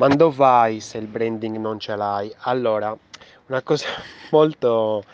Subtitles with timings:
[0.00, 2.34] Ma dove vai se il branding non ce l'hai?
[2.44, 2.96] Allora,
[3.48, 3.84] una cosa
[4.32, 5.04] molto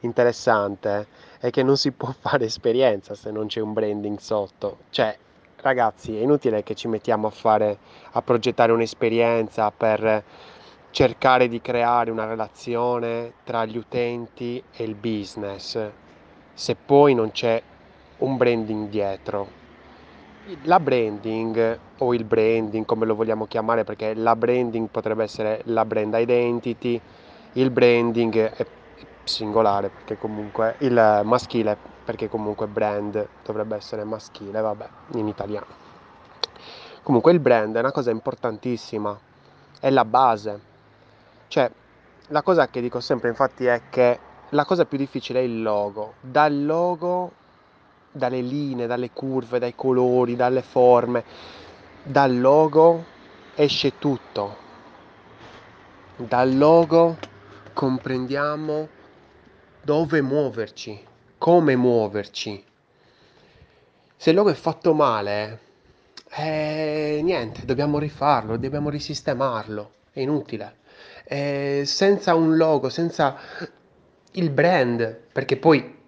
[0.00, 1.06] interessante
[1.38, 4.78] è che non si può fare esperienza se non c'è un branding sotto.
[4.90, 5.16] Cioè,
[5.58, 7.78] ragazzi, è inutile che ci mettiamo a fare,
[8.10, 10.24] a progettare un'esperienza per
[10.90, 15.78] cercare di creare una relazione tra gli utenti e il business
[16.52, 17.62] se poi non c'è
[18.18, 19.61] un branding dietro
[20.64, 25.84] la branding o il branding come lo vogliamo chiamare perché la branding potrebbe essere la
[25.84, 27.00] brand identity,
[27.52, 28.66] il branding è
[29.24, 35.80] singolare perché comunque il maschile perché comunque brand dovrebbe essere maschile, vabbè, in italiano.
[37.02, 39.16] Comunque il brand è una cosa importantissima,
[39.78, 40.60] è la base.
[41.48, 41.70] Cioè,
[42.28, 44.18] la cosa che dico sempre infatti è che
[44.50, 46.14] la cosa più difficile è il logo.
[46.20, 47.32] Dal logo
[48.12, 51.24] dalle linee, dalle curve, dai colori, dalle forme.
[52.02, 53.04] Dal logo
[53.54, 54.56] esce tutto.
[56.16, 57.18] Dal logo
[57.72, 58.88] comprendiamo
[59.82, 61.00] dove muoverci,
[61.38, 62.64] come muoverci.
[64.16, 65.60] Se il logo è fatto male,
[66.34, 70.76] eh, niente, dobbiamo rifarlo, dobbiamo risistemarlo, è inutile.
[71.24, 73.36] Eh, senza un logo, senza
[74.32, 76.00] il brand, perché poi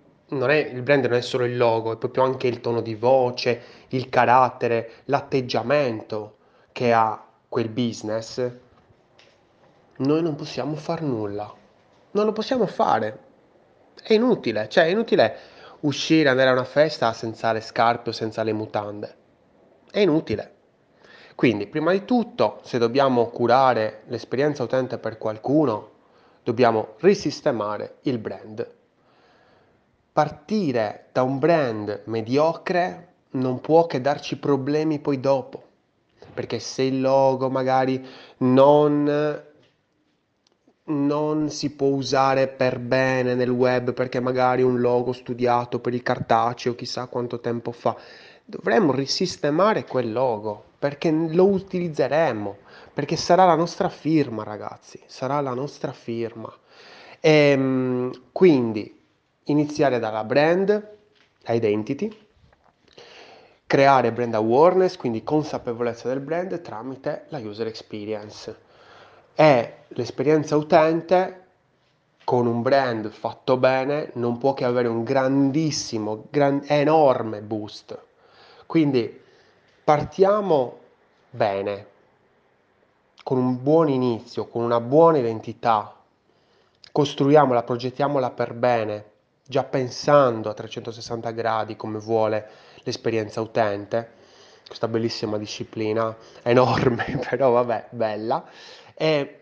[0.50, 3.61] è, il brand non è solo il logo, è proprio anche il tono di voce,
[3.89, 6.36] il carattere, l'atteggiamento
[6.72, 8.50] che ha quel business.
[9.97, 11.52] Noi non possiamo far nulla.
[12.12, 13.19] Non lo possiamo fare.
[14.02, 15.36] È inutile, cioè è inutile
[15.80, 19.17] uscire, andare a una festa senza le scarpe o senza le mutande.
[19.91, 20.52] È inutile.
[21.34, 25.91] Quindi, prima di tutto, se dobbiamo curare l'esperienza utente per qualcuno,
[26.42, 28.83] dobbiamo risistemare il brand
[30.14, 35.60] partire da un brand mediocre non può che darci problemi poi dopo,
[36.32, 38.00] perché se il logo magari
[38.38, 39.42] non,
[40.84, 46.05] non si può usare per bene nel web perché magari un logo studiato per il
[46.05, 47.96] cartaceo chissà quanto tempo fa,
[48.44, 52.58] dovremmo risistemare quel logo perché lo utilizzeremo,
[52.92, 56.56] perché sarà la nostra firma ragazzi, sarà la nostra firma.
[57.18, 59.02] E, ehm, quindi
[59.44, 60.92] iniziare dalla brand
[61.46, 62.16] identity,
[63.66, 68.56] creare brand awareness, quindi consapevolezza del brand tramite la user experience.
[69.34, 71.42] E l'esperienza utente
[72.24, 77.98] con un brand fatto bene non può che avere un grandissimo, gran, enorme boost.
[78.66, 79.20] Quindi
[79.84, 80.78] partiamo
[81.30, 81.86] bene,
[83.22, 85.94] con un buon inizio, con una buona identità,
[86.92, 89.12] costruiamola, progettiamola per bene,
[89.46, 92.48] già pensando a 360 gradi come vuole
[92.82, 94.22] l'esperienza utente,
[94.66, 98.44] questa bellissima disciplina, enorme, però vabbè, bella,
[98.94, 99.40] e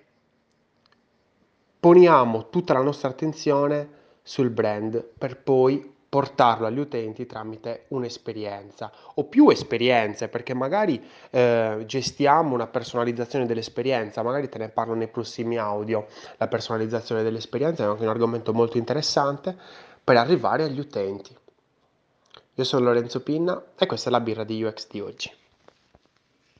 [1.79, 9.25] poniamo tutta la nostra attenzione sul brand per poi portarlo agli utenti tramite un'esperienza o
[9.25, 15.57] più esperienze perché magari eh, gestiamo una personalizzazione dell'esperienza magari te ne parlo nei prossimi
[15.57, 16.07] audio.
[16.37, 19.57] La personalizzazione dell'esperienza è anche un argomento molto interessante
[20.05, 21.37] per arrivare agli utenti.
[22.55, 25.31] Io sono Lorenzo Pinna e questa è la birra di UX di oggi.